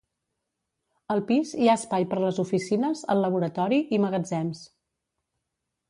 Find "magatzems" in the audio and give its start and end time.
4.07-4.69